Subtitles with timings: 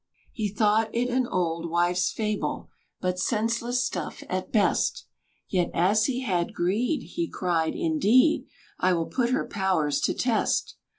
[0.31, 2.69] He thought it an old wife's fable,
[3.01, 5.05] But senseless stuff at best;
[5.47, 8.47] Yet, as he had greed, he cried, "Indeed!
[8.79, 10.73] I will put her powers to test."